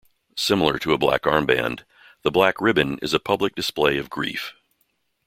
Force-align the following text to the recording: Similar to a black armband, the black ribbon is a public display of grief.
Similar 0.35 0.79
to 0.79 0.93
a 0.93 0.97
black 0.97 1.25
armband, 1.25 1.83
the 2.23 2.31
black 2.31 2.59
ribbon 2.59 2.97
is 3.03 3.13
a 3.13 3.19
public 3.19 3.53
display 3.53 3.99
of 3.99 4.09
grief. 4.09 4.53